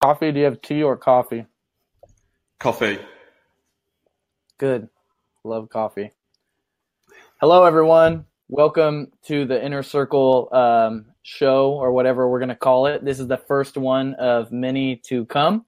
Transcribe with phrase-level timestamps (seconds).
[0.00, 0.30] Coffee?
[0.30, 1.44] Do you have tea or coffee?
[2.60, 3.00] Coffee.
[4.56, 4.88] Good.
[5.42, 6.12] Love coffee.
[7.40, 8.24] Hello, everyone.
[8.46, 13.04] Welcome to the Inner Circle um, show, or whatever we're going to call it.
[13.04, 15.64] This is the first one of many to come.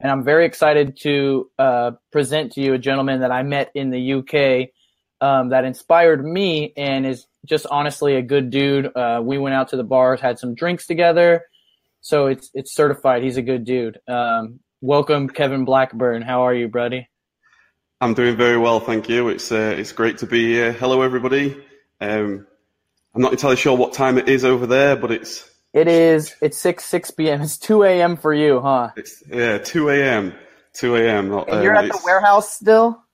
[0.00, 3.90] And I'm very excited to uh, present to you a gentleman that I met in
[3.90, 4.70] the UK
[5.20, 8.90] um, that inspired me and is just honestly a good dude.
[8.96, 11.44] Uh, we went out to the bars, had some drinks together.
[12.08, 13.22] So it's it's certified.
[13.22, 14.00] He's a good dude.
[14.08, 16.22] Um, welcome, Kevin Blackburn.
[16.22, 17.06] How are you, buddy?
[18.00, 19.28] I'm doing very well, thank you.
[19.28, 20.72] It's uh, it's great to be here.
[20.72, 21.62] Hello, everybody.
[22.00, 22.46] Um,
[23.14, 26.56] I'm not entirely sure what time it is over there, but it's it is it's
[26.56, 27.42] six six p.m.
[27.42, 28.16] It's two a.m.
[28.16, 28.92] for you, huh?
[28.96, 30.32] It's yeah, two a.m.
[30.72, 31.30] Two a.m.
[31.30, 33.04] And you're at the warehouse still.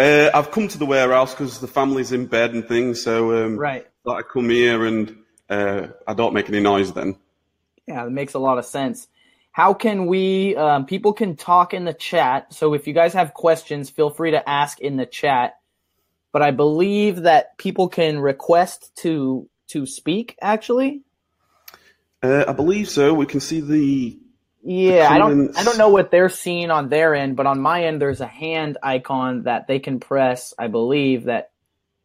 [0.00, 3.56] Uh, I've come to the warehouse because the family's in bed and things, so um,
[3.56, 3.86] right.
[4.04, 5.16] I come here and
[5.48, 7.16] uh, I don't make any noise then.
[7.88, 9.08] Yeah, that makes a lot of sense.
[9.50, 10.54] How can we?
[10.54, 12.52] Um, people can talk in the chat.
[12.52, 15.58] So if you guys have questions, feel free to ask in the chat.
[16.30, 20.36] But I believe that people can request to to speak.
[20.42, 21.02] Actually,
[22.22, 23.14] uh, I believe so.
[23.14, 24.18] We can see the.
[24.62, 25.56] Yeah, I don't.
[25.56, 28.26] I don't know what they're seeing on their end, but on my end, there's a
[28.26, 30.52] hand icon that they can press.
[30.58, 31.52] I believe that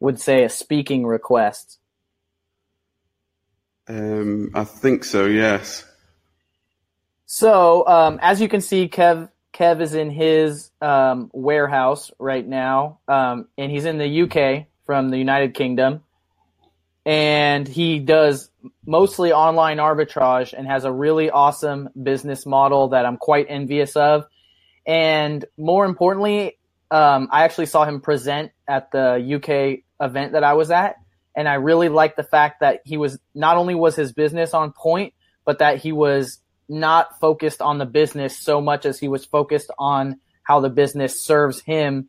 [0.00, 1.78] would say a speaking request.
[3.88, 5.26] Um, I think so.
[5.26, 5.84] Yes.
[7.26, 12.98] So um, as you can see, Kev Kev is in his um, warehouse right now,
[13.08, 16.02] um, and he's in the UK from the United Kingdom,
[17.06, 18.50] and he does
[18.86, 24.26] mostly online arbitrage and has a really awesome business model that I'm quite envious of.
[24.86, 26.58] And more importantly,
[26.90, 30.96] um, I actually saw him present at the UK event that I was at,
[31.36, 34.72] and I really liked the fact that he was not only was his business on
[34.72, 39.24] point, but that he was not focused on the business so much as he was
[39.24, 42.08] focused on how the business serves him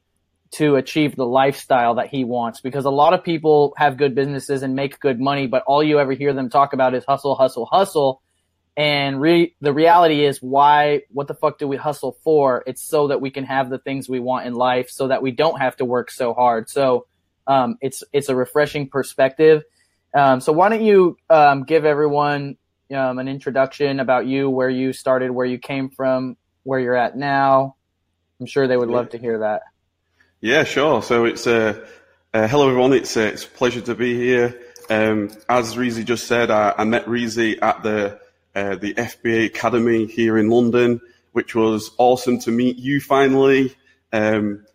[0.52, 2.62] to achieve the lifestyle that he wants.
[2.62, 6.00] Because a lot of people have good businesses and make good money, but all you
[6.00, 8.22] ever hear them talk about is hustle, hustle, hustle.
[8.78, 12.64] And re- the reality is why, what the fuck do we hustle for?
[12.68, 15.32] It's so that we can have the things we want in life so that we
[15.32, 16.70] don't have to work so hard.
[16.70, 17.08] So,
[17.48, 19.64] um, it's it's a refreshing perspective.
[20.14, 22.58] Um, so why don't you um, give everyone
[22.94, 27.18] um, an introduction about you, where you started, where you came from, where you're at
[27.18, 27.76] now?
[28.40, 29.64] I'm sure they would love to hear that.
[30.42, 31.02] Yeah, sure.
[31.02, 31.86] So it's uh,
[32.34, 32.94] uh, hello everyone.
[32.94, 34.60] It's uh, it's a pleasure to be here.
[34.90, 38.20] Um, as Reezy just said, I, I met Reezy at the
[38.54, 41.02] uh, the FBA Academy here in London,
[41.32, 43.76] which was awesome to meet you finally.
[44.14, 44.66] Um,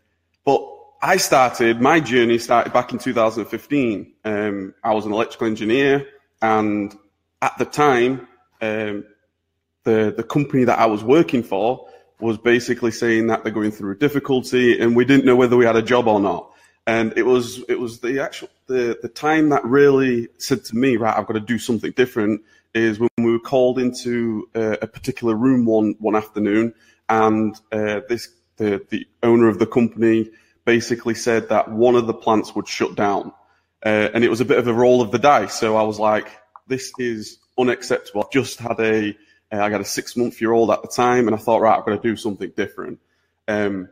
[0.44, 0.62] but
[1.02, 4.12] I started, my journey started back in 2015.
[4.24, 6.06] Um, I was an electrical engineer,
[6.42, 6.94] and
[7.40, 8.28] at the time,
[8.60, 9.06] um,
[9.84, 11.88] the, the company that I was working for
[12.20, 15.64] was basically saying that they're going through a difficulty, and we didn't know whether we
[15.64, 16.52] had a job or not.
[16.86, 20.96] And it was it was the actual the, the time that really said to me,
[20.96, 22.42] right, I've got to do something different.
[22.74, 26.74] Is when we were called into uh, a particular room one one afternoon,
[27.08, 30.30] and uh, this the the owner of the company
[30.64, 33.32] basically said that one of the plants would shut down.
[33.84, 35.54] Uh, and it was a bit of a roll of the dice.
[35.54, 36.28] So I was like,
[36.66, 38.22] this is unacceptable.
[38.22, 39.16] I've just had a,
[39.52, 41.78] uh, I got a six month year old at the time and I thought, right,
[41.78, 43.00] I've got to do something different.
[43.48, 43.88] Um,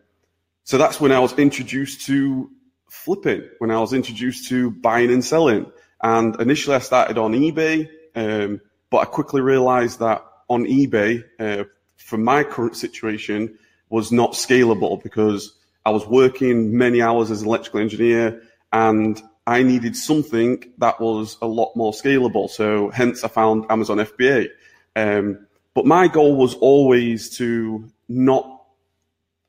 [0.64, 2.50] so that's when I was introduced to
[2.90, 5.72] flipping, when I was introduced to buying and selling.
[6.02, 11.64] And initially I started on eBay, um, but I quickly realized that on eBay, uh,
[11.96, 13.58] for my current situation,
[13.90, 15.57] was not scalable because
[15.88, 18.43] I was working many hours as an electrical engineer
[18.75, 22.50] and I needed something that was a lot more scalable.
[22.50, 24.48] So hence I found Amazon FBA.
[24.94, 28.65] Um, but my goal was always to not,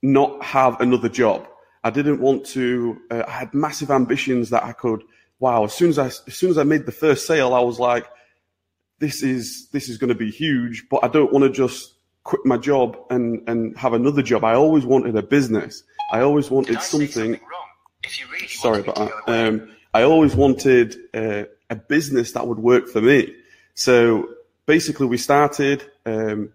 [0.02, 1.46] not have another job.
[1.84, 5.04] I didn't want to, uh, I had massive ambitions that I could,
[5.40, 7.80] wow, as soon as I, as soon as I made the first sale, I was
[7.80, 8.06] like,
[9.00, 12.46] this is, this is going to be huge, but I don't want to just quit
[12.46, 14.46] my job and, and have another job.
[14.46, 15.84] I always wanted a business.
[16.12, 17.40] I always wanted something.
[18.32, 19.48] Really sorry about that.
[19.48, 23.36] Um, I always wanted uh, a business that would work for me.
[23.76, 24.30] So
[24.66, 25.84] basically, we started.
[26.06, 26.54] Um,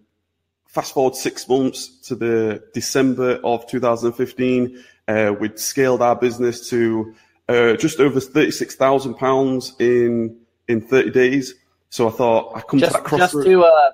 [0.75, 7.15] fast forward six months to the December of 2015, uh, we'd scaled our business to
[7.49, 10.37] uh, just over thirty-six thousand pounds in
[10.69, 11.55] in 30 days.
[11.91, 13.45] So I thought I come just, to that crossroad.
[13.45, 13.91] Just to uh,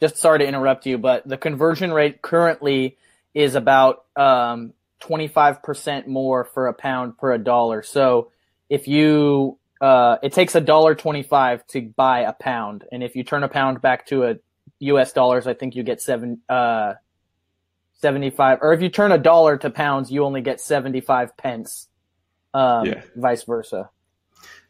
[0.00, 2.96] just sorry to interrupt you, but the conversion rate currently
[3.34, 7.82] is about um, 25% more for a pound per a dollar.
[7.82, 8.30] So
[8.68, 12.84] if you, uh, it takes a dollar 25 to buy a pound.
[12.90, 14.34] And if you turn a pound back to a
[14.80, 15.12] U.S.
[15.12, 16.94] dollars, I think you get seven, uh,
[17.94, 21.88] 75, or if you turn a dollar to pounds, you only get 75 pence,
[22.54, 23.02] um, yeah.
[23.16, 23.90] vice versa.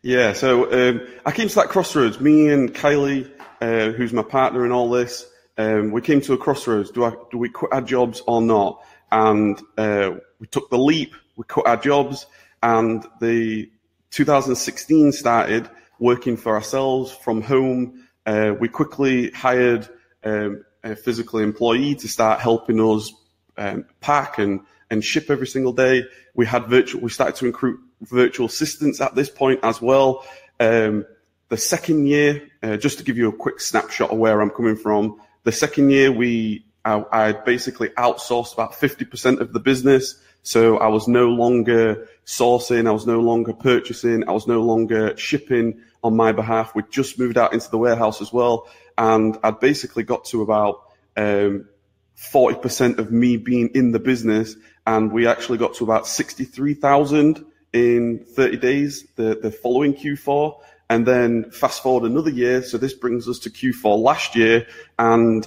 [0.03, 2.21] Yeah, so um, I came to that crossroads.
[2.21, 5.29] Me and Kylie, uh, who's my partner in all this,
[5.59, 6.91] um, we came to a crossroads.
[6.93, 8.83] Do I do we quit our jobs or not?
[9.11, 11.15] And uh, we took the leap.
[11.37, 12.27] We cut our jobs,
[12.63, 13.71] and the
[14.11, 15.69] 2016 started
[15.99, 18.09] working for ourselves from home.
[18.27, 19.89] Uh, we quickly hired
[20.25, 23.13] um, a physical employee to start helping us
[23.57, 24.61] um, pack and,
[24.91, 26.05] and ship every single day.
[26.35, 27.01] We had virtual.
[27.01, 30.25] We started to recruit virtual assistants at this point as well.
[30.61, 31.05] Um,
[31.49, 34.77] the second year, uh, just to give you a quick snapshot of where I'm coming
[34.77, 40.21] from, the second year we I, I basically outsourced about 50% of the business.
[40.43, 45.17] So I was no longer sourcing, I was no longer purchasing, I was no longer
[45.17, 46.75] shipping on my behalf.
[46.75, 48.69] We'd just moved out into the warehouse as well.
[48.97, 50.83] And I'd basically got to about
[51.17, 51.69] um,
[52.17, 54.57] 40% of me being in the business.
[54.87, 60.59] And we actually got to about 63,000 in 30 days, the, the following Q4.
[60.91, 62.63] And then fast forward another year.
[62.63, 64.67] So this brings us to Q4 last year
[64.99, 65.47] and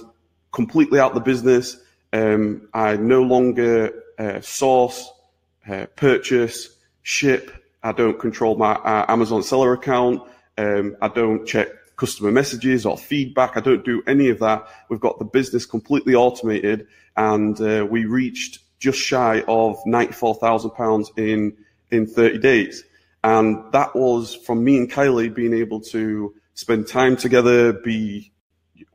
[0.52, 1.78] completely out the business.
[2.12, 5.10] Um, I no longer uh, source,
[5.68, 7.50] uh, purchase, ship.
[7.82, 10.22] I don't control my uh, Amazon seller account.
[10.58, 13.56] Um, I don't check customer messages or feedback.
[13.56, 14.66] I don't do any of that.
[14.88, 21.56] We've got the business completely automated and uh, we reached just shy of £94,000 in,
[21.90, 22.84] in 30 days.
[23.24, 28.31] And that was from me and Kylie being able to spend time together, be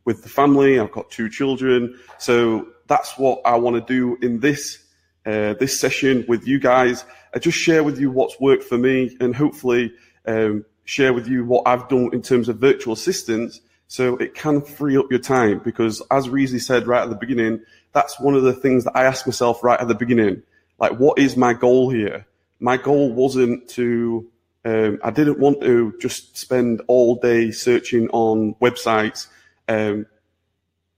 [0.08, 0.80] with the family.
[0.80, 2.00] I've got two children.
[2.18, 4.84] So that's what I want to do in this,
[5.26, 7.06] uh, this session with you guys.
[7.36, 9.94] I just share with you what's worked for me and hopefully,
[10.26, 14.62] um, share with you what I've done in terms of virtual assistants so it can
[14.62, 17.62] free up your time because as Reezy said right at the beginning,
[17.92, 20.42] that's one of the things that I asked myself right at the beginning.
[20.80, 22.26] Like, what is my goal here?
[22.60, 24.28] my goal wasn't to,
[24.66, 29.28] um, I didn't want to just spend all day searching on websites.
[29.68, 30.06] Um,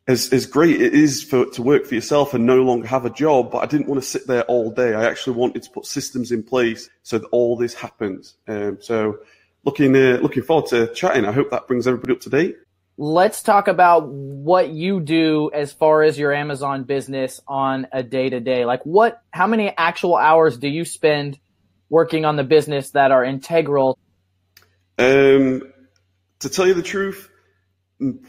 [0.07, 3.11] as, as great it is for, to work for yourself and no longer have a
[3.11, 4.95] job, but I didn't want to sit there all day.
[4.95, 8.35] I actually wanted to put systems in place so that all this happens.
[8.47, 9.19] Um, so
[9.63, 11.25] looking, uh, looking forward to chatting.
[11.25, 12.57] I hope that brings everybody up to date
[12.99, 18.29] let's talk about what you do as far as your Amazon business on a day
[18.29, 18.65] to day.
[18.65, 21.39] Like what, how many actual hours do you spend
[21.89, 23.97] working on the business that are integral?
[24.97, 25.71] Um,
[26.39, 27.28] to tell you the truth,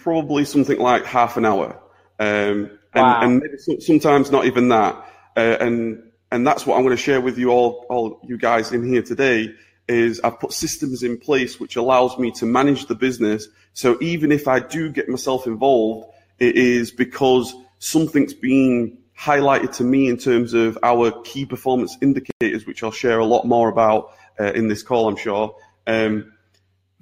[0.03, 1.81] probably something like half an hour.
[2.19, 3.23] Um, wow.
[3.23, 4.95] and, and sometimes not even that.
[5.37, 8.73] Uh, and, and that's what I'm going to share with you all, all you guys
[8.73, 9.55] in here today
[9.89, 13.49] is I've put systems in place which allows me to manage the business.
[13.73, 19.85] So even if I do get myself involved, it is because something's being highlighted to
[19.85, 24.13] me in terms of our key performance indicators, which I'll share a lot more about
[24.39, 25.55] uh, in this call, I'm sure.
[25.87, 26.33] Um,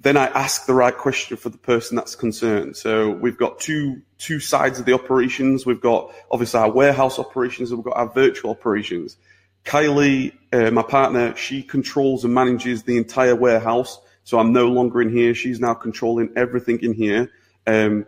[0.01, 2.77] then I ask the right question for the person that's concerned.
[2.77, 5.65] So we've got two two sides of the operations.
[5.65, 9.17] We've got obviously our warehouse operations, and we've got our virtual operations.
[9.65, 13.99] Kylie, uh, my partner, she controls and manages the entire warehouse.
[14.23, 15.33] So I'm no longer in here.
[15.33, 17.31] She's now controlling everything in here.
[17.67, 18.05] Um,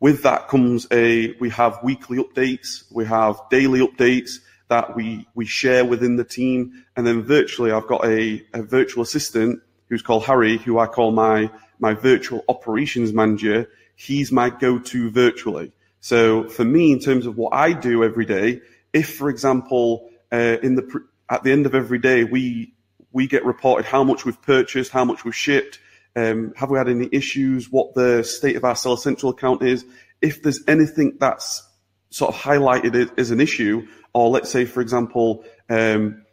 [0.00, 5.46] with that comes a, we have weekly updates, we have daily updates that we, we
[5.46, 6.84] share within the team.
[6.96, 11.12] And then virtually, I've got a, a virtual assistant who's called Harry, who I call
[11.12, 13.68] my, my virtual operations manager.
[13.94, 15.72] He's my go-to virtually.
[16.00, 18.60] So for me, in terms of what I do every day,
[18.92, 22.72] if, for example, uh, in the at the end of every day, we
[23.12, 25.78] we get reported how much we've purchased, how much we've shipped,
[26.14, 29.84] um, have we had any issues, what the state of our Seller Central account is.
[30.20, 31.66] If there's anything that's
[32.10, 36.24] sort of highlighted as an issue, or let's say, for example, um,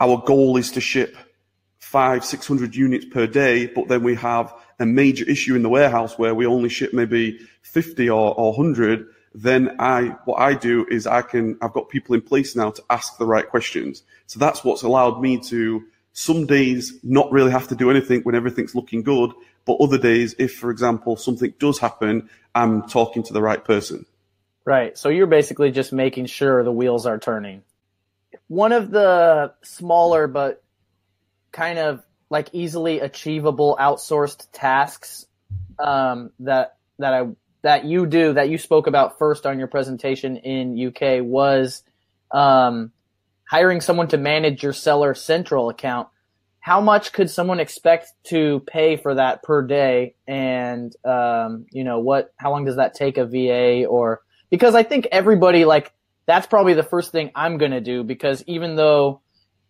[0.00, 1.16] our goal is to ship
[1.92, 5.68] five, six hundred units per day, but then we have a major issue in the
[5.68, 10.86] warehouse where we only ship maybe 50 or, or 100, then I, what I do
[10.90, 14.02] is I can, I've got people in place now to ask the right questions.
[14.26, 15.84] So that's what's allowed me to
[16.14, 19.30] some days not really have to do anything when everything's looking good.
[19.66, 24.06] But other days, if for example, something does happen, I'm talking to the right person.
[24.64, 24.96] Right.
[24.96, 27.62] So you're basically just making sure the wheels are turning.
[28.48, 30.61] One of the smaller, but
[31.52, 35.26] kind of like easily achievable outsourced tasks
[35.78, 37.28] um, that that I
[37.62, 41.82] that you do that you spoke about first on your presentation in UK was
[42.32, 42.90] um,
[43.44, 46.08] hiring someone to manage your seller central account.
[46.62, 50.14] how much could someone expect to pay for that per day?
[50.28, 54.84] And, um, you know, what, how long does that take a VA or, because I
[54.84, 55.92] think everybody like,
[56.24, 59.22] that's probably the first thing I'm to do because even though,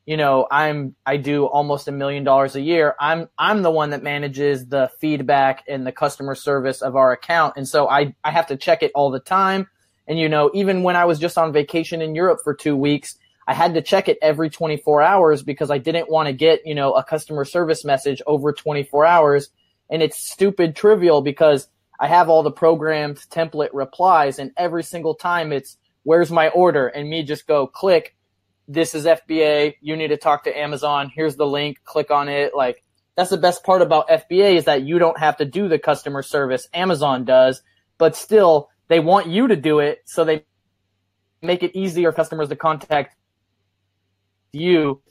[0.05, 2.95] you know, I'm, I do almost a million dollars a year.
[2.99, 7.55] I'm, I'm the one that manages the feedback and the customer service of our account.
[7.57, 9.69] And so I, I have to check it all the time.
[10.09, 13.17] And, you know, even when I was just on vacation in Europe for two weeks,
[13.47, 16.75] I had to check it every 24 hours because I didn't want to get, you
[16.75, 19.51] know, a customer service message over 24 hours.
[19.89, 21.69] And it's stupid trivial because
[22.01, 26.89] I have all the programmed template replies and every single time it's, where's my order?
[26.89, 28.17] And me just go click.
[28.69, 29.75] This is FBA.
[29.81, 31.11] You need to talk to Amazon.
[31.15, 31.79] Here's the link.
[31.85, 32.55] Click on it.
[32.55, 32.83] Like
[33.17, 36.23] that's the best part about FBA is that you don't have to do the customer
[36.23, 36.69] service.
[36.73, 37.63] Amazon does,
[37.99, 40.03] but still they want you to do it.
[40.07, 40.45] So they
[41.43, 43.17] make it easier for customers to contact
[44.53, 45.03] you.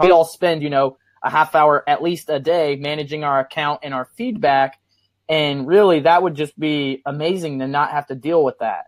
[0.00, 3.80] We all spend, you know, a half hour at least a day managing our account
[3.82, 4.80] and our feedback.
[5.28, 8.86] And really, that would just be amazing to not have to deal with that.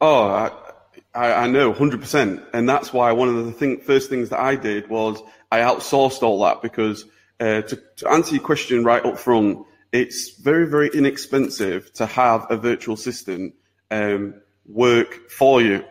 [0.00, 0.50] Oh, I,
[1.14, 2.44] I, know, 100%.
[2.52, 6.22] And that's why one of the thing, first things that I did was I outsourced
[6.22, 7.04] all that because
[7.40, 12.46] uh, to, to answer your question right up front, it's very, very inexpensive to have
[12.50, 13.54] a virtual assistant
[13.90, 14.34] um,
[14.66, 15.84] work for you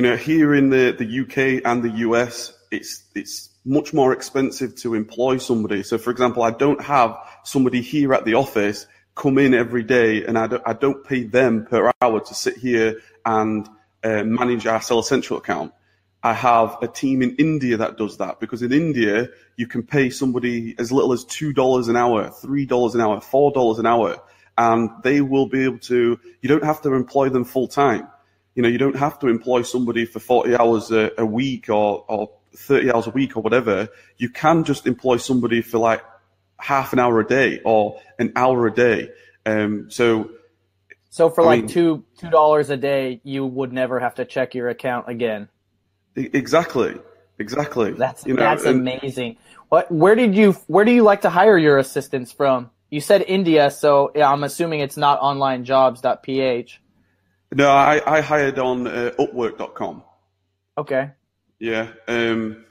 [0.00, 4.74] you know, here in the, the UK and the US, it's it's much more expensive
[4.76, 5.82] to employ somebody.
[5.82, 10.24] So, for example, I don't have somebody here at the office come in every day,
[10.24, 13.68] and I don't, I don't pay them per hour to sit here and
[14.04, 15.72] uh, manage our Seller Central account.
[16.22, 20.10] I have a team in India that does that because in India you can pay
[20.10, 23.86] somebody as little as two dollars an hour, three dollars an hour, four dollars an
[23.86, 24.20] hour,
[24.58, 26.20] and they will be able to.
[26.42, 28.08] You don't have to employ them full time
[28.54, 32.04] you know, you don't have to employ somebody for 40 hours a, a week or,
[32.08, 33.88] or 30 hours a week or whatever.
[34.18, 36.02] You can just employ somebody for like
[36.58, 39.10] half an hour a day or an hour a day.
[39.46, 40.30] Um, so,
[41.10, 44.24] so for I like mean, two two dollars a day, you would never have to
[44.24, 45.48] check your account again.
[46.14, 46.94] Exactly,
[47.38, 47.92] exactly.
[47.92, 49.36] That's you know, that's and, amazing.
[49.68, 49.90] What?
[49.90, 50.52] Where did you?
[50.68, 52.70] Where do you like to hire your assistants from?
[52.90, 56.80] You said India, so I'm assuming it's not onlinejobs.ph.
[57.52, 60.04] No, I, I hired on uh, Upwork.com.
[60.78, 61.10] Okay.
[61.58, 61.88] Yeah.
[62.06, 62.64] Um,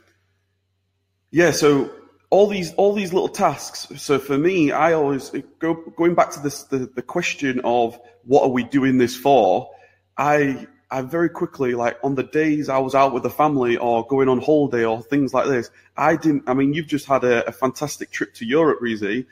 [1.32, 1.52] yeah.
[1.52, 1.92] So
[2.30, 3.88] all these all these little tasks.
[4.02, 8.44] So for me, I always go going back to this the, the question of what
[8.44, 9.72] are we doing this for.
[10.18, 14.06] I I very quickly like on the days I was out with the family or
[14.06, 15.70] going on holiday or things like this.
[15.98, 16.44] I didn't.
[16.48, 19.26] I mean, you've just had a, a fantastic trip to Europe, Reezy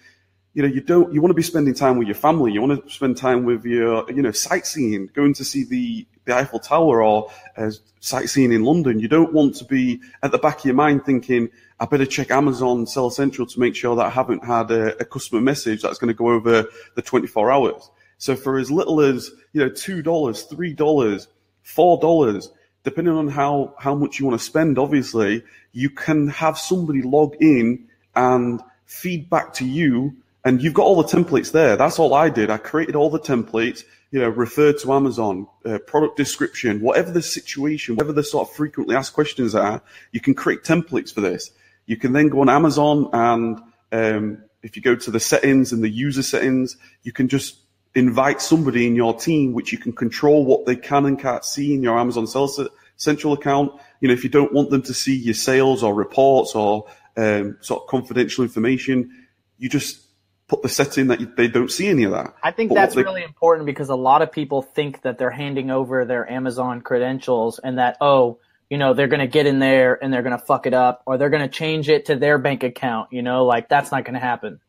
[0.57, 2.51] you know, you don't, you want to be spending time with your family.
[2.51, 6.35] You want to spend time with your, you know, sightseeing, going to see the, the
[6.35, 8.99] Eiffel Tower or uh, sightseeing in London.
[8.99, 11.49] You don't want to be at the back of your mind thinking,
[11.79, 15.05] I better check Amazon Seller Central to make sure that I haven't had a, a
[15.05, 16.65] customer message that's going to go over
[16.95, 17.91] the 24 hours.
[18.17, 21.27] So for as little as, you know, $2, $3,
[21.65, 22.49] $4,
[22.83, 27.35] depending on how, how much you want to spend, obviously, you can have somebody log
[27.39, 30.15] in and feed back to you
[30.47, 31.75] and you've got all the templates there.
[31.75, 32.49] That's all I did.
[32.49, 37.21] I created all the templates, you know, referred to Amazon, uh, product description, whatever the
[37.21, 39.81] situation, whatever the sort of frequently asked questions are,
[40.13, 41.51] you can create templates for this.
[41.87, 43.59] You can then go on Amazon and
[43.91, 47.57] um, if you go to the settings and the user settings, you can just
[47.95, 51.73] invite somebody in your team, which you can control what they can and can't see
[51.73, 53.71] in your Amazon Seller Central account.
[54.01, 57.57] You know, if you don't want them to see your sales or reports or um,
[57.61, 59.27] sort of confidential information,
[59.57, 60.01] you just
[60.47, 62.33] put the setting that they don't see any of that.
[62.43, 65.31] I think but that's they, really important because a lot of people think that they're
[65.31, 68.39] handing over their Amazon credentials and that, oh,
[68.69, 71.03] you know, they're going to get in there and they're going to fuck it up
[71.05, 73.09] or they're going to change it to their bank account.
[73.11, 74.59] You know, like that's not going to happen.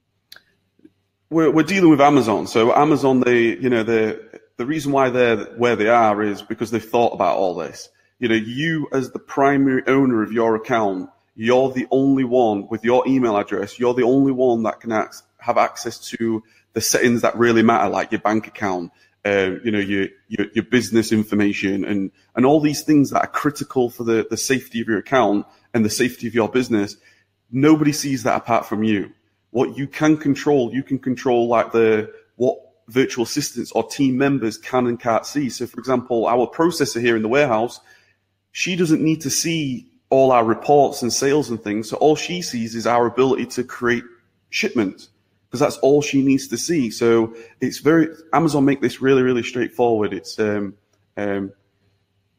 [1.31, 2.47] We're, we're dealing with Amazon.
[2.47, 6.71] So Amazon, they, you know, the, the reason why they're where they are is because
[6.71, 7.89] they've thought about all this.
[8.19, 12.85] You know, you as the primary owner of your account, you're the only one with
[12.85, 13.79] your email address.
[13.79, 18.11] You're the only one that can have access to the settings that really matter, like
[18.11, 18.91] your bank account,
[19.29, 23.33] uh, you know, your, your, your business information, and and all these things that are
[23.43, 26.97] critical for the the safety of your account and the safety of your business.
[27.51, 29.13] Nobody sees that apart from you.
[29.51, 32.59] What you can control, you can control like the what
[32.89, 35.51] virtual assistants or team members can and can't see.
[35.51, 37.81] So, for example, our processor here in the warehouse,
[38.53, 41.91] she doesn't need to see all our reports and sales and things.
[41.91, 44.05] So all she sees is our ability to create
[44.51, 45.11] shipments
[45.49, 46.91] because that's all she needs to see.
[46.91, 50.13] So it's very Amazon make this really really straightforward.
[50.13, 50.75] It's um,
[51.17, 51.53] um,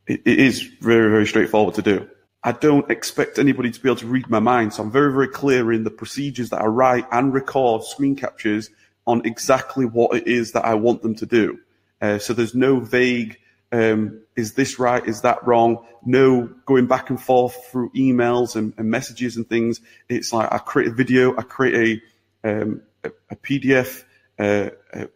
[0.07, 2.09] it, it is very very straightforward to do.
[2.43, 4.73] I don't expect anybody to be able to read my mind.
[4.73, 8.69] So I'm very, very clear in the procedures that I write and record screen captures
[9.05, 11.59] on exactly what it is that I want them to do.
[12.01, 13.37] Uh, so there's no vague,
[13.73, 15.05] um, is this right?
[15.05, 15.85] Is that wrong?
[16.05, 19.81] No going back and forth through emails and, and messages and things.
[20.07, 22.01] It's like I create a video, I create
[22.43, 24.03] a, um, a, a, PDF
[24.37, 25.07] uh, a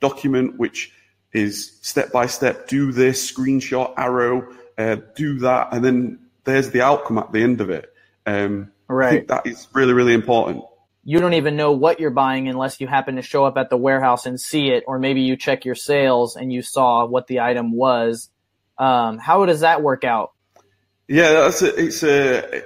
[0.00, 0.92] document which
[1.32, 6.82] is step by step, do this, screenshot, arrow, uh, do that, and then there's the
[6.82, 7.92] outcome at the end of it.
[8.24, 9.06] Um, right.
[9.06, 10.64] I think that is really, really important.
[11.04, 13.76] You don't even know what you're buying unless you happen to show up at the
[13.76, 17.40] warehouse and see it, or maybe you check your sales and you saw what the
[17.40, 18.28] item was.
[18.78, 20.32] Um, how does that work out?
[21.08, 22.64] Yeah, that's a, it's a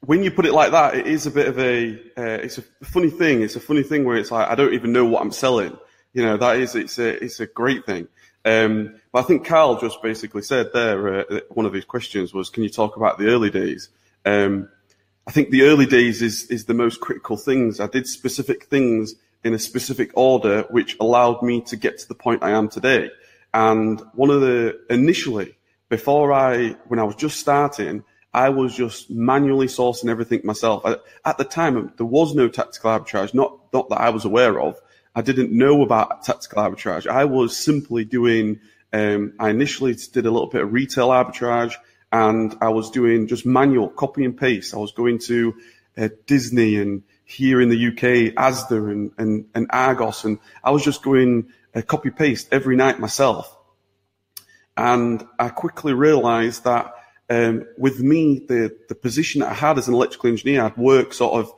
[0.00, 2.62] when you put it like that, it is a bit of a uh, it's a
[2.84, 3.42] funny thing.
[3.42, 5.76] It's a funny thing where it's like I don't even know what I'm selling.
[6.12, 8.08] You know, that is it's a it's a great thing.
[8.44, 12.48] Um, but I think Carl just basically said there, uh, one of his questions was,
[12.48, 13.90] can you talk about the early days?
[14.24, 14.68] Um,
[15.26, 17.80] I think the early days is, is the most critical things.
[17.80, 19.14] I did specific things
[19.44, 23.10] in a specific order, which allowed me to get to the point I am today.
[23.52, 25.56] And one of the, initially,
[25.88, 30.82] before I, when I was just starting, I was just manually sourcing everything myself.
[30.84, 34.60] I, at the time, there was no tactical arbitrage, not, not that I was aware
[34.60, 34.80] of.
[35.14, 37.08] I didn't know about tactical arbitrage.
[37.08, 38.60] I was simply doing,
[38.92, 41.74] um, I initially did a little bit of retail arbitrage
[42.12, 44.74] and I was doing just manual copy and paste.
[44.74, 45.54] I was going to
[45.98, 50.24] uh, Disney and here in the UK, Asda and, and, and Argos.
[50.24, 53.56] And I was just going uh, copy paste every night myself.
[54.76, 56.94] And I quickly realized that
[57.30, 61.14] um, with me, the, the position that I had as an electrical engineer, I'd work
[61.14, 61.52] sort of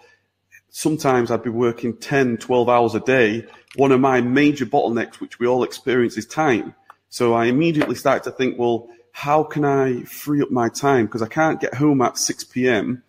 [0.69, 3.47] sometimes I'd be working 10, 12 hours a day.
[3.77, 6.75] One of my major bottlenecks, which we all experience, is time.
[7.09, 11.07] So I immediately started to think, well, how can I free up my time?
[11.07, 13.03] Because I can't get home at 6 p.m.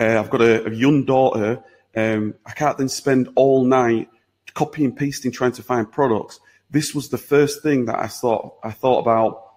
[0.00, 1.62] Uh, I've got a, a young daughter.
[1.94, 4.08] Um, I can't then spend all night
[4.54, 6.40] copying, pasting, trying to find products.
[6.70, 9.50] This was the first thing that I thought, I thought about.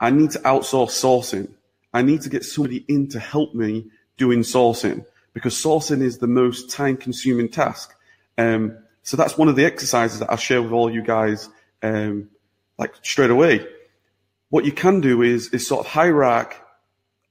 [0.00, 1.52] I need to outsource sourcing.
[1.94, 6.26] I need to get somebody in to help me doing sourcing because sourcing is the
[6.26, 7.94] most time consuming task.
[8.36, 11.48] Um, so that's one of the exercises that I'll share with all you guys,
[11.82, 12.30] um,
[12.78, 13.64] like straight away.
[14.50, 16.56] What you can do is, is sort of hierarch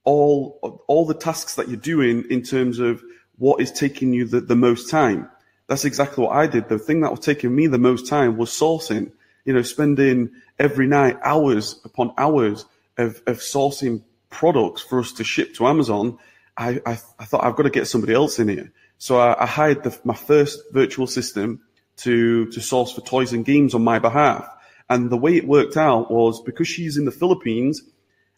[0.06, 3.04] all, all the tasks that you're doing in terms of
[3.38, 5.30] what is taking you the, the most time.
[5.67, 6.69] That's exactly what I did.
[6.69, 9.12] The thing that was taking me the most time was sourcing,
[9.43, 12.65] you know, spending every night hours upon hours
[12.97, 16.17] of, of sourcing products for us to ship to Amazon
[16.58, 18.72] I, I, I, thought I've got to get somebody else in here.
[18.98, 21.62] So I, I hired the, my first virtual system
[21.98, 24.48] to, to source for toys and games on my behalf.
[24.89, 27.82] And the way it worked out was because she's in the Philippines,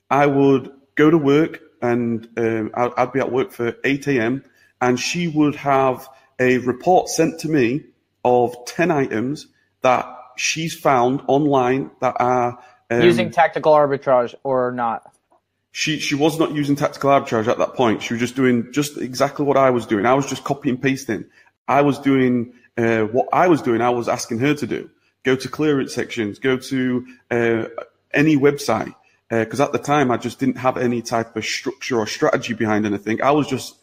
[0.10, 4.44] I would go to work and um, I'd, I'd be at work for 8 a.m.
[4.80, 6.08] and she would have
[6.40, 7.86] a report sent to me
[8.24, 9.48] of 10 items
[9.82, 10.06] that
[10.38, 15.15] she's found online that are um, using tactical arbitrage or not
[15.78, 18.02] she she was not using tactical arbitrage at that point.
[18.02, 20.06] She was just doing just exactly what I was doing.
[20.06, 21.26] I was just copying and pasting.
[21.68, 23.82] I was doing uh, what I was doing.
[23.82, 24.90] I was asking her to do.
[25.24, 26.40] Go to clearance sections.
[26.40, 27.66] Go to uh,
[28.14, 28.96] any website.
[29.28, 32.54] Because uh, at the time I just didn't have any type of structure or strategy
[32.54, 33.22] behind anything.
[33.22, 33.76] I was just,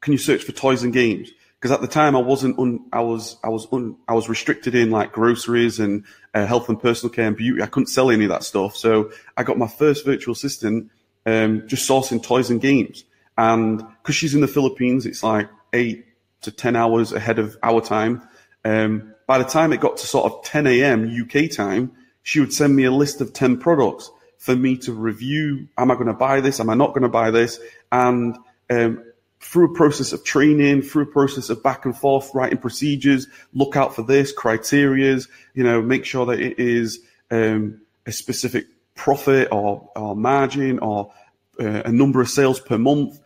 [0.00, 1.28] can you search for toys and games?
[1.56, 4.74] Because at the time I wasn't un, I was I was un, I was restricted
[4.74, 7.60] in like groceries and uh, health and personal care and beauty.
[7.60, 8.74] I couldn't sell any of that stuff.
[8.74, 10.90] So I got my first virtual assistant
[11.26, 13.04] um, just sourcing toys and games.
[13.36, 16.06] And because she's in the Philippines, it's like eight
[16.42, 18.22] to 10 hours ahead of our time.
[18.64, 21.08] Um, by the time it got to sort of 10 a.m.
[21.08, 25.68] UK time, she would send me a list of 10 products for me to review.
[25.78, 26.60] Am I going to buy this?
[26.60, 27.60] Am I not going to buy this?
[27.92, 28.36] And
[28.70, 29.04] um,
[29.40, 33.76] through a process of training, through a process of back and forth, writing procedures, look
[33.76, 38.66] out for this, criterias, you know, make sure that it is um, a specific
[39.00, 41.10] profit or, or margin or
[41.58, 43.18] uh, a number of sales per month.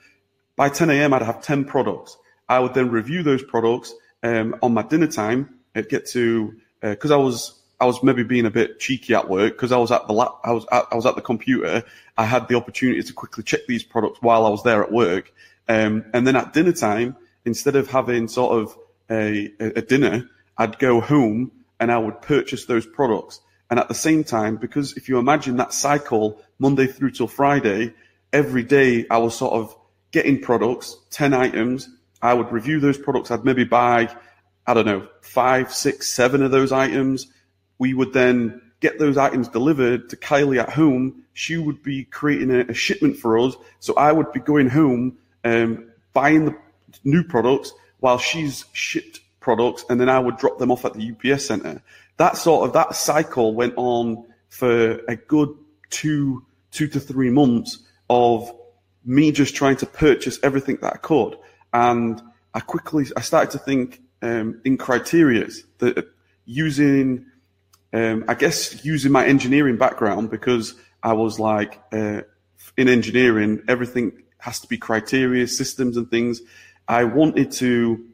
[0.55, 2.17] By 10 a.m., I'd have 10 products.
[2.49, 5.59] I would then review those products um, on my dinner time.
[5.75, 9.29] I'd get to because uh, I was I was maybe being a bit cheeky at
[9.29, 11.83] work because I was at the lap, I was at, I was at the computer.
[12.17, 15.33] I had the opportunity to quickly check these products while I was there at work.
[15.69, 18.79] Um, and then at dinner time, instead of having sort of
[19.11, 23.41] a, a dinner, I'd go home and I would purchase those products.
[23.75, 27.93] And at the same time, because if you imagine that cycle, Monday through till Friday,
[28.33, 29.77] every day I was sort of
[30.13, 31.89] getting products, 10 items.
[32.23, 33.33] I would review those products.
[33.33, 34.15] I'd maybe buy,
[34.65, 37.27] I don't know, five, six, seven of those items.
[37.81, 41.25] We would then get those items delivered to Kylie at home.
[41.33, 43.57] she would be creating a, a shipment for us.
[43.81, 46.57] So I would be going home, um, buying the
[47.03, 51.11] new products while she's shipped products, and then I would drop them off at the
[51.11, 51.83] UPS center.
[52.17, 55.49] That sort of that cycle went on for a good
[55.91, 58.51] two two to three months of
[59.05, 61.37] me just trying to purchase everything that I could,
[61.73, 62.21] and
[62.55, 66.07] I quickly I started to think um, in criterias that
[66.45, 67.27] using
[67.93, 72.23] um, I guess using my engineering background because I was like uh,
[72.77, 76.41] in engineering everything has to be criteria systems and things.
[76.87, 78.05] I wanted to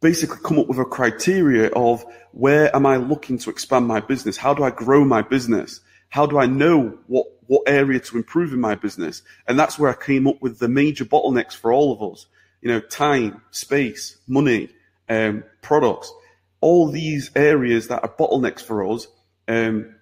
[0.00, 4.36] basically come up with a criteria of where am I looking to expand my business?
[4.36, 5.80] How do I grow my business?
[6.08, 9.22] How do I know what, what area to improve in my business?
[9.48, 12.26] And that's where I came up with the major bottlenecks for all of us.
[12.60, 14.70] You know, time, space, money,
[15.08, 16.12] um, products,
[16.60, 19.06] all these areas that are bottlenecks for us.
[19.48, 19.94] Um,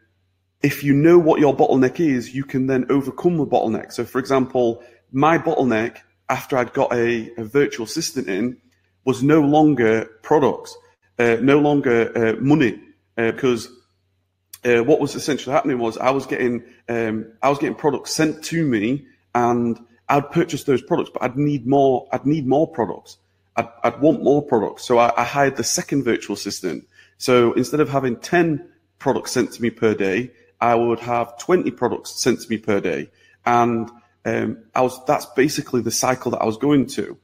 [0.62, 3.92] if you know what your bottleneck is, you can then overcome the bottleneck.
[3.92, 8.57] So, for example, my bottleneck after I'd got a, a virtual assistant in
[9.04, 10.76] was no longer products,
[11.18, 12.80] uh, no longer uh, money,
[13.18, 13.68] uh, because
[14.64, 18.42] uh, what was essentially happening was I was getting um, I was getting products sent
[18.44, 22.08] to me, and I'd purchase those products, but I'd need more.
[22.12, 23.18] I'd need more products.
[23.56, 26.88] I'd, I'd want more products, so I, I hired the second virtual assistant.
[27.18, 31.70] So instead of having ten products sent to me per day, I would have twenty
[31.70, 33.10] products sent to me per day,
[33.44, 33.90] and
[34.24, 37.18] um, I was that's basically the cycle that I was going to.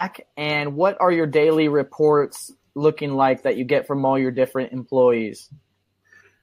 [0.00, 4.30] Uh, and what are your daily reports looking like that you get from all your
[4.30, 5.48] different employees?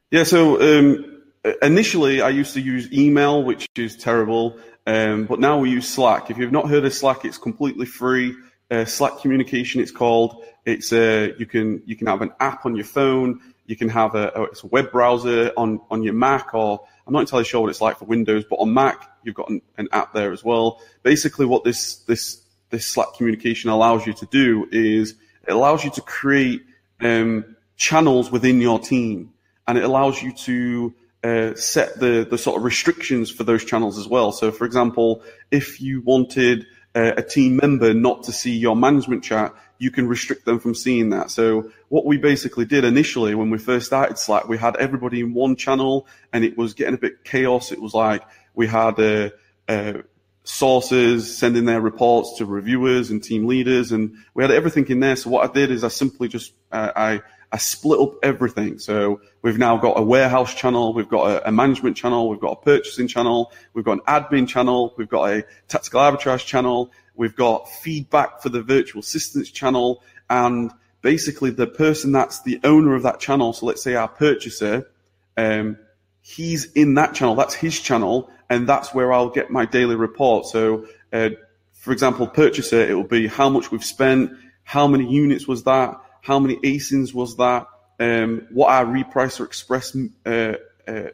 [0.10, 1.22] Yeah, so um,
[1.62, 6.30] initially I used to use email, which is terrible, um, but now we use Slack.
[6.30, 8.36] If you've not heard of Slack, it's completely free.
[8.70, 10.44] Uh, Slack communication, it's called.
[10.66, 13.42] It's uh, you can you can have an app on your phone.
[13.66, 17.14] You can have a, a, it's a web browser on on your Mac, or I'm
[17.14, 19.88] not entirely sure what it's like for Windows, but on Mac you've got an, an
[19.92, 20.82] app there as well.
[21.04, 25.15] Basically, what this this this Slack communication allows you to do is
[25.47, 26.62] it allows you to create
[27.01, 29.34] um, channels within your team,
[29.67, 33.97] and it allows you to uh, set the the sort of restrictions for those channels
[33.97, 34.31] as well.
[34.31, 39.23] So, for example, if you wanted uh, a team member not to see your management
[39.23, 41.31] chat, you can restrict them from seeing that.
[41.31, 45.34] So, what we basically did initially when we first started Slack, we had everybody in
[45.34, 47.71] one channel, and it was getting a bit chaos.
[47.71, 49.31] It was like we had a,
[49.67, 50.03] a
[50.43, 55.15] sources sending their reports to reviewers and team leaders, and we had everything in there.
[55.15, 58.80] So what I did is I simply just uh, I I split up everything.
[58.80, 62.54] So we've now got a warehouse channel, we've got a, a, management channel, we've got
[62.54, 67.36] a purchasing channel, we've got an admin channel, we've got a tactical arbitrage channel, we've
[67.36, 73.04] got feedback for the virtual assistants channel, and basically the person that's the owner of
[73.04, 73.51] that channel.
[73.51, 74.89] So let's say our purchaser.
[75.36, 75.77] Um,
[76.21, 77.36] he's in that channel.
[77.36, 80.45] That's his channel, and that's where I'll get my daily report.
[80.45, 81.31] So, uh,
[81.73, 84.31] for example, purchaser, it will be how much we've spent,
[84.63, 87.67] how many units was that, how many ASINs was that,
[87.99, 91.10] um, what our RepricerExpress uh, uh,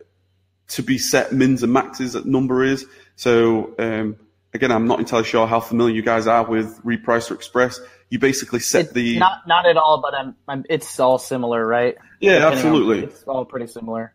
[0.70, 2.86] to be set mins and maxes at number is.
[3.16, 4.18] So, um,
[4.54, 7.80] again, I'm not entirely sure how familiar you guys are with RepricerExpress.
[8.10, 11.66] You basically set it's the not not at all, but I'm, I'm, it's all similar,
[11.66, 11.96] right?
[12.22, 13.00] Yeah, absolutely.
[13.00, 14.14] On, it's all pretty similar.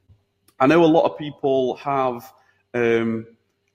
[0.62, 2.32] I know a lot of people have
[2.72, 3.26] um,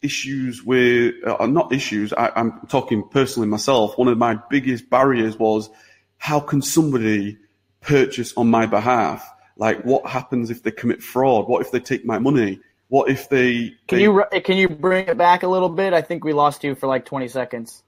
[0.02, 3.98] issues with, uh, not issues, I, I'm talking personally myself.
[3.98, 5.70] One of my biggest barriers was
[6.18, 7.40] how can somebody
[7.82, 9.30] purchase on my behalf?
[9.58, 11.50] Like, what happens if they commit fraud?
[11.50, 12.62] What if they take my money?
[12.88, 13.74] What if they?
[13.90, 14.04] Can they...
[14.04, 15.92] you can you bring it back a little bit?
[15.92, 17.84] I think we lost you for like twenty seconds.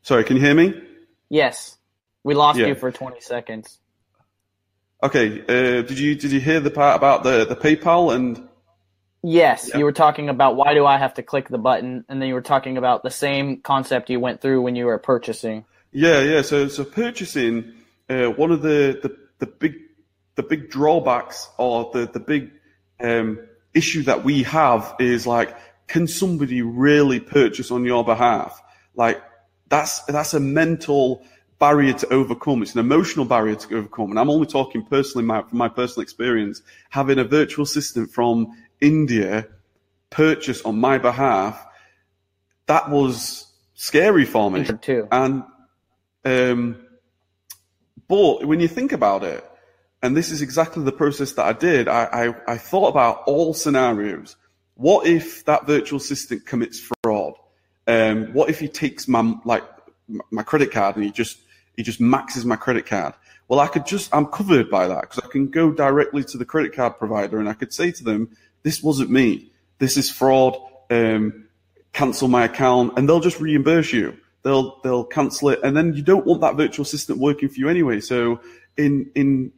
[0.00, 0.72] Sorry, can you hear me?
[1.28, 1.76] Yes,
[2.22, 2.68] we lost yeah.
[2.68, 3.80] you for twenty seconds.
[5.04, 5.42] Okay.
[5.42, 8.48] Uh, did you did you hear the part about the the PayPal and?
[9.26, 9.78] Yes, yeah.
[9.78, 12.34] you were talking about why do I have to click the button, and then you
[12.34, 15.64] were talking about the same concept you went through when you were purchasing.
[15.92, 16.42] Yeah, yeah.
[16.42, 17.72] So so purchasing,
[18.08, 19.76] uh, one of the, the the big
[20.36, 22.50] the big drawbacks or the the big
[23.00, 23.38] um,
[23.74, 28.62] issue that we have is like, can somebody really purchase on your behalf?
[28.94, 29.22] Like
[29.68, 31.24] that's that's a mental
[31.64, 32.62] barrier to overcome.
[32.62, 34.10] It's an emotional barrier to overcome.
[34.10, 36.60] And I'm only talking personally my, from my personal experience.
[36.90, 38.34] Having a virtual assistant from
[38.82, 39.48] India
[40.10, 41.66] purchase on my behalf,
[42.66, 44.66] that was scary for me.
[44.82, 45.08] Too.
[45.10, 45.44] And,
[46.26, 46.84] um,
[48.08, 49.42] but when you think about it,
[50.02, 53.54] and this is exactly the process that I did, I, I, I thought about all
[53.54, 54.36] scenarios.
[54.74, 57.36] What if that virtual assistant commits fraud?
[57.86, 59.64] Um, what if he takes my like
[60.30, 61.38] my credit card and he just
[61.76, 63.14] he just maxes my credit card.
[63.48, 66.44] Well, I could just, I'm covered by that because I can go directly to the
[66.44, 69.50] credit card provider and I could say to them, this wasn't me.
[69.78, 70.56] This is fraud.
[70.90, 71.44] Um,
[71.94, 74.16] cancel my account, and they'll just reimburse you.
[74.42, 77.70] They'll they'll cancel it, and then you don't want that virtual assistant working for you
[77.70, 78.00] anyway.
[78.00, 78.40] So
[78.76, 79.52] in in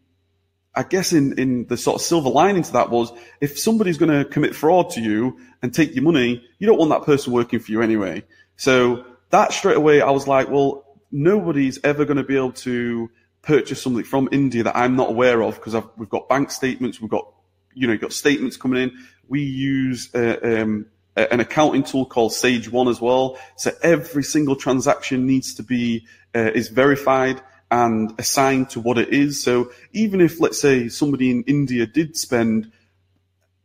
[0.77, 4.13] I guess in, in the sort of silver lining to that was if somebody's going
[4.13, 7.59] to commit fraud to you and take your money, you don't want that person working
[7.59, 8.23] for you anyway.
[8.57, 13.11] So that straight away, I was like, well, nobody's ever going to be able to
[13.43, 17.11] purchase something from India that I'm not aware of because we've got bank statements, we've
[17.11, 17.33] got,
[17.75, 18.93] you know, got statements coming in.
[19.29, 23.39] We use uh, um, an accounting tool called Sage One as well.
[23.57, 27.41] So every single transaction needs to be uh, is verified
[27.71, 29.43] and assigned to what it is.
[29.43, 32.71] So even if, let's say, somebody in India did spend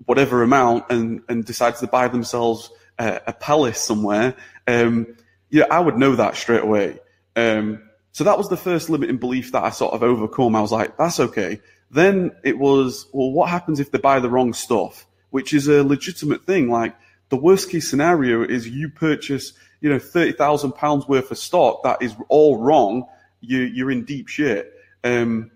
[0.06, 4.36] whatever amount and, and decides to buy themselves a, a palace somewhere,
[4.68, 5.16] um,
[5.50, 7.00] yeah, I would know that straight away.
[7.36, 10.56] Um, so that was the first limiting belief that I sort of overcome.
[10.56, 11.62] I was like, that's okay.
[11.90, 15.06] Then it was, well, what happens if they buy the wrong stuff?
[15.30, 16.70] Which is a legitimate thing.
[16.70, 16.96] Like
[17.30, 21.84] the worst case scenario is you purchase, you know, thirty thousand pounds worth of stock
[21.84, 23.06] that is all wrong.
[23.40, 24.74] You you're in deep shit.
[25.04, 25.52] Um,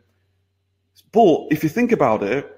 [1.11, 2.51] but if you think about it,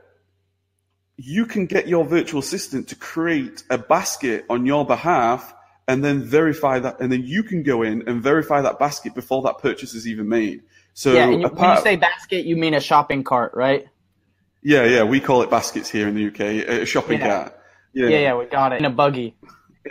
[1.18, 5.54] you can get your virtual assistant to create a basket on your behalf
[5.88, 9.42] and then verify that, and then you can go in and verify that basket before
[9.44, 10.64] that purchase is even made.
[10.94, 13.88] So yeah, and you, when you say basket, you mean a shopping cart, right?
[14.64, 16.40] Yeah, yeah, we call it baskets here in the UK,
[16.82, 17.28] a shopping yeah.
[17.28, 17.60] cart.
[17.94, 18.10] Yeah.
[18.10, 19.36] yeah, yeah, we got it in a buggy.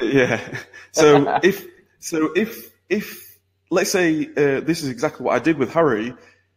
[0.01, 0.41] Yeah.
[0.93, 1.67] So if
[1.99, 3.39] so if if
[3.71, 6.15] let's say uh, this is exactly what I did with Harry,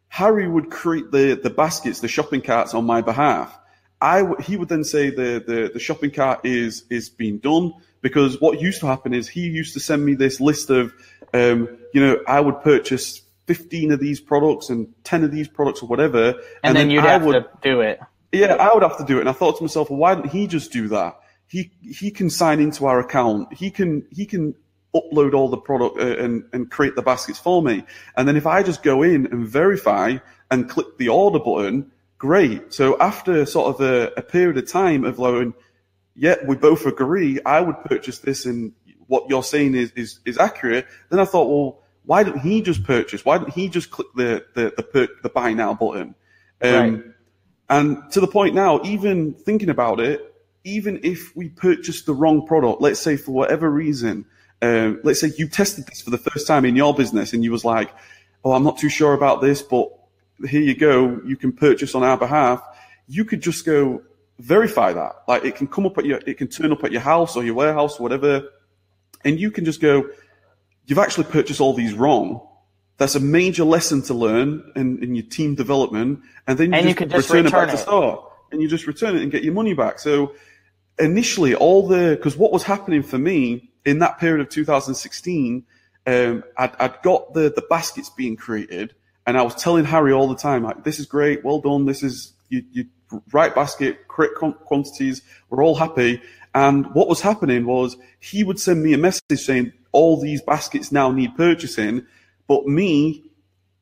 [0.08, 3.54] Harry would create the the baskets, the shopping carts on my behalf.
[4.00, 7.74] I w- he would then say the, the the shopping cart is is being done
[8.02, 10.94] because what used to happen is he used to send me this list of
[11.34, 15.82] um, you know I would purchase 15 of these products and 10 of these products
[15.82, 18.00] or whatever and, and then, then, you'd I have would, to do it
[18.32, 20.30] yeah I would have to do it and I thought to myself well why didn't
[20.30, 23.52] he just do that he he can sign into our account.
[23.54, 24.56] He can he can
[24.96, 27.84] upload all the product uh, and and create the baskets for me.
[28.16, 30.18] And then if I just go in and verify
[30.52, 32.74] and click the order button, great.
[32.74, 35.56] So after sort of a, a period of time of going,
[36.16, 38.74] yeah, we both agree, I would purchase this and
[39.08, 40.86] what you're saying is is, is accurate.
[41.10, 43.26] Then I thought, well, why didn't he just purchase?
[43.26, 46.16] Why didn't he just click the the the, per, the buy now button?
[46.62, 47.04] Um, right.
[47.70, 52.48] And to the point now, even thinking about it, even if we purchased the wrong
[52.48, 54.26] product, let's say for whatever reason,
[54.62, 57.52] um, let's say you tested this for the first time in your business and you
[57.52, 57.92] was like,
[58.44, 59.90] oh, I'm not too sure about this, but
[60.48, 62.62] here you go, you can purchase on our behalf.
[63.08, 64.02] You could just go
[64.40, 65.24] verify that.
[65.28, 67.44] Like it can come up at your, it can turn up at your house or
[67.44, 68.50] your warehouse or whatever.
[69.24, 70.10] And you can just go,
[70.86, 72.46] you've actually purchased all these wrong.
[72.98, 76.22] That's a major lesson to learn in, in your team development.
[76.48, 78.62] And then you, and just, you can just return, return it back to store and
[78.62, 80.00] you just return it and get your money back.
[80.00, 80.34] So
[81.00, 85.66] initially all the because what was happening for me in that period of 2016
[86.08, 88.94] um, I'd, I'd, got the the baskets being created
[89.26, 92.04] and i was telling harry all the time like this is great well done this
[92.04, 92.86] is you, you
[93.32, 96.22] right basket correct quantities we're all happy
[96.56, 100.92] and what was happening was he would send me a message saying all these baskets
[100.92, 102.06] now need purchasing
[102.48, 103.24] but me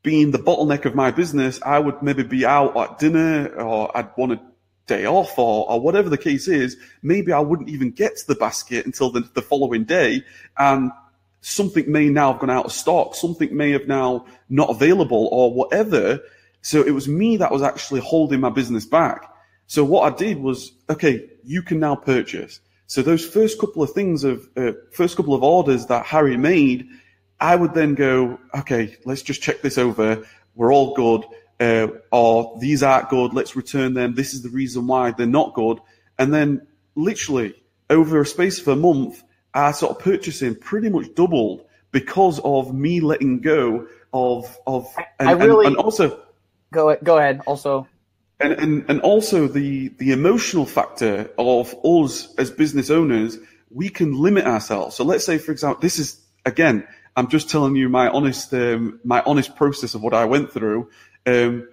[0.02, 4.10] being the bottleneck of my business i would maybe be out at dinner or i'd
[4.16, 4.40] want to
[4.88, 8.34] day off or, or whatever the case is, maybe I wouldn't even get to the
[8.34, 10.24] basket until the, the following day.
[10.58, 10.90] And
[11.42, 13.14] something may now have gone out of stock.
[13.14, 16.18] Something may have now not available or whatever.
[16.62, 19.32] So it was me that was actually holding my business back.
[19.66, 22.60] So what I did was, okay, you can now purchase.
[22.86, 26.88] So those first couple of things of, uh, first couple of orders that Harry made,
[27.38, 30.26] I would then go, okay, let's just check this over.
[30.54, 31.24] We're all good
[31.60, 34.14] uh, or these aren't good, let's return them.
[34.14, 35.80] This is the reason why they're not good.
[36.18, 37.54] And then literally
[37.90, 39.22] over a space of a month,
[39.54, 44.86] our sort of purchasing pretty much doubled because of me letting go of of
[45.18, 46.22] and, really and, and also
[46.72, 47.86] go go ahead also
[48.40, 53.38] and, and and also the the emotional factor of us as business owners
[53.70, 57.76] we can limit ourselves so let's say for example this is again i'm just telling
[57.76, 60.88] you my honest um, my honest process of what i went through
[61.26, 61.66] um,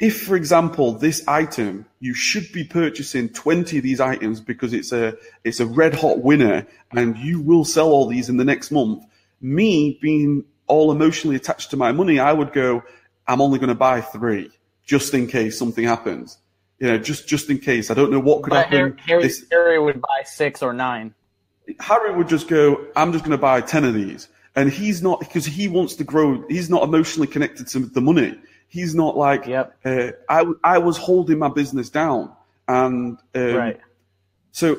[0.00, 4.92] if, for example, this item, you should be purchasing 20 of these items because it's
[4.92, 8.70] a, it's a red hot winner and you will sell all these in the next
[8.70, 9.04] month.
[9.40, 12.82] Me being all emotionally attached to my money, I would go,
[13.26, 14.50] I'm only going to buy three
[14.84, 16.38] just in case something happens.
[16.78, 17.90] You know, just, just in case.
[17.90, 18.98] I don't know what could but happen.
[18.98, 21.14] Harry, this, Harry would buy six or nine.
[21.80, 24.28] Harry would just go, I'm just going to buy 10 of these.
[24.56, 28.38] And he's not, because he wants to grow, he's not emotionally connected to the money.
[28.68, 29.76] He's not like, yep.
[29.84, 32.32] Uh, I, I was holding my business down.
[32.68, 33.80] And um, right.
[34.52, 34.76] So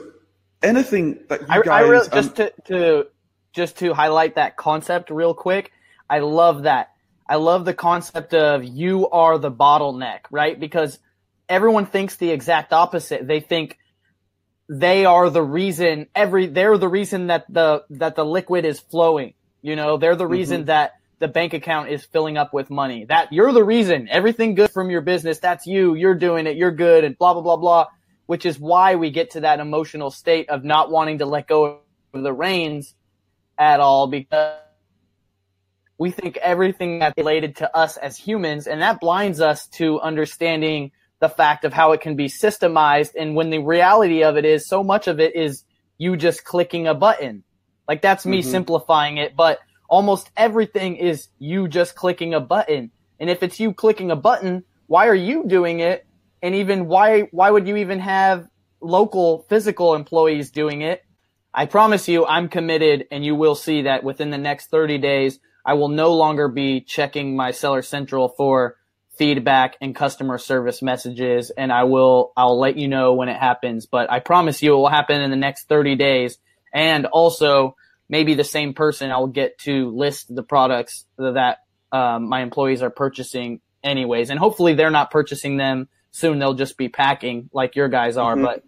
[0.64, 3.08] anything that you I, guys I really, um, just to, to
[3.54, 5.72] just to highlight that concept real quick.
[6.10, 6.92] I love that.
[7.28, 10.60] I love the concept of you are the bottleneck, right?
[10.60, 11.00] Because
[11.50, 13.28] everyone thinks the exact opposite.
[13.28, 13.78] They think
[14.70, 19.34] they are the reason every they're the reason that the that the liquid is flowing.
[19.62, 20.68] You know, they're the reason Mm-hmm.
[20.68, 23.06] that the bank account is filling up with money.
[23.06, 24.08] That you're the reason.
[24.10, 25.96] Everything good from your business, that's you.
[25.96, 26.58] You're doing it.
[26.58, 27.88] You're good and blah blah blah blah,
[28.28, 31.80] which is why we get to that emotional state of not wanting to let go
[32.14, 32.94] of the reins
[33.58, 34.60] at all because
[35.98, 40.92] we think everything that's related to us as humans and that blinds us to understanding
[41.22, 43.12] the fact of how it can be systemized.
[43.18, 45.64] And when the reality of it is so much of it is
[45.98, 47.44] you just clicking a button.
[47.88, 48.46] Like that's me Mhm.
[48.46, 52.92] simplifying it but almost everything is you just clicking a button.
[53.20, 56.06] And if it's you clicking a button why are you doing it?
[56.42, 58.48] And even why why would you even have
[58.82, 61.02] local physical employees doing it?
[61.54, 65.40] I promise you, I'm committed, and you will see that within the next 30 days,
[65.66, 68.76] I will no longer be checking my Seller Central for
[69.18, 73.86] feedback and customer service messages, and I will, I'll let you know when it happens.
[73.86, 76.38] But I promise you, it will happen in the next 30 days.
[76.74, 77.76] And also,
[78.10, 81.60] maybe the same person, I'll get to list the products that
[81.92, 84.30] um, my employees are purchasing, anyways.
[84.30, 86.40] And hopefully, they're not purchasing them soon.
[86.40, 88.44] They'll just be packing like your guys are, Mhm.
[88.44, 88.64] but.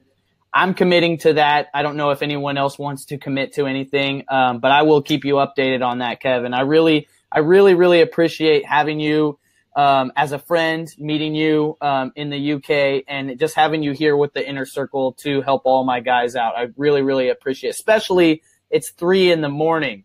[0.54, 1.68] I'm committing to that.
[1.74, 5.02] I don't know if anyone else wants to commit to anything, um, but I will
[5.02, 6.54] keep you updated on that, Kevin.
[6.54, 9.40] I really, I really, really appreciate having you
[9.76, 14.18] um, as a friend, meeting you um, in the UK, and just having you here
[14.18, 16.58] with the inner circle to help all my guys out.
[16.58, 17.76] I really, really appreciate, it.
[17.76, 20.04] especially it's three in the morning.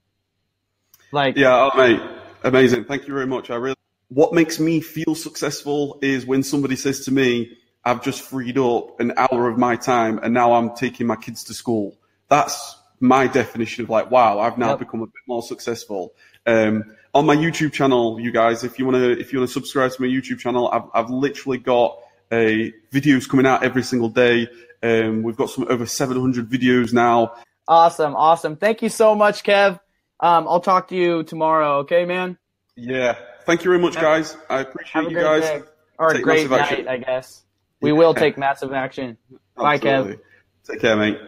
[1.11, 2.01] Like, Yeah, oh, mate,
[2.43, 2.85] amazing.
[2.85, 3.51] Thank you very much.
[3.51, 3.77] I really.
[4.09, 9.01] What makes me feel successful is when somebody says to me, "I've just freed up
[9.01, 11.97] an hour of my time, and now I'm taking my kids to school."
[12.29, 14.79] That's my definition of like, wow, I've now Yep.
[14.79, 16.15] become a bit more successful.
[16.47, 20.01] Um, on my YouTube channel, you guys, if you wanna, if you wanna subscribe to
[20.01, 21.99] my YouTube channel, I've, I've literally got
[22.31, 24.49] a videos coming out every single day.
[24.83, 27.35] Um, we've got some over 700 videos now.
[27.69, 28.57] awesome, awesome.
[28.57, 29.79] Thank you so much, Kev.
[30.21, 31.79] Um, I'll talk to you tomorrow.
[31.79, 32.39] Okay, man.
[32.77, 33.17] Yeah.
[33.45, 34.37] Thank you very much, guys.
[34.49, 35.43] I appreciate a you guys.
[35.43, 35.63] day
[35.99, 36.89] or a Take great massive action.
[36.89, 37.42] I guess.
[37.83, 39.19] We will take massive action.
[39.57, 40.19] Bye, Kev.
[40.65, 41.19] Take care, mate.